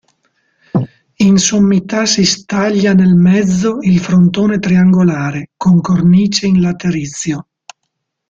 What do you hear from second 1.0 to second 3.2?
In sommità si staglia nel